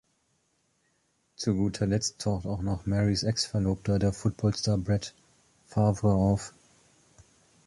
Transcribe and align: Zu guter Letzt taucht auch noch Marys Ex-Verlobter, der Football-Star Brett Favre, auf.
Zu 1.35 1.53
guter 1.53 1.85
Letzt 1.85 2.21
taucht 2.21 2.47
auch 2.47 2.63
noch 2.63 2.87
Marys 2.87 3.21
Ex-Verlobter, 3.21 3.99
der 3.99 4.13
Football-Star 4.13 4.79
Brett 4.79 5.13
Favre, 5.67 6.11
auf. 6.15 6.55